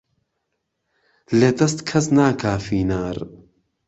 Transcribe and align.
له 1.39 1.49
دهست 1.57 1.79
کهس 1.89 2.05
ناکا 2.17 2.53
فينار 2.65 3.17